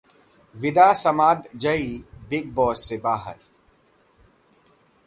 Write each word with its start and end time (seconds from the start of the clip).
विदा 0.55 0.91
Samadzai 0.93 1.87
Bigg 2.29 2.51
Boss 2.53 2.87
से 2.89 2.97
बाहर 2.97 3.37